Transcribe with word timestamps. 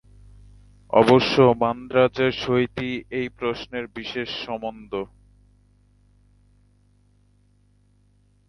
অবশ্য 0.93 1.35
মান্দ্রাজের 1.59 2.31
সহিতই 2.31 2.93
এই 3.11 3.27
প্রশ্নের 3.29 3.85
বিশেষ 3.87 4.29
সম্বন্ধ। 4.45 4.91